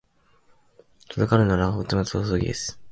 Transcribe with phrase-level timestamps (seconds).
[1.15, 2.79] 鳴かぬなら鳴くまで待とうホトトギス